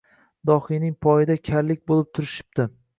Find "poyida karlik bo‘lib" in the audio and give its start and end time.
1.07-2.13